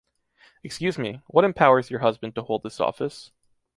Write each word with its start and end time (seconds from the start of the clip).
Excuse 0.63 0.97
me, 0.97 1.21
what 1.27 1.45
empowers 1.45 1.91
your 1.91 1.99
husband 1.99 2.33
to 2.33 2.41
hold 2.41 2.63
this 2.63 2.79
office? 2.79 3.31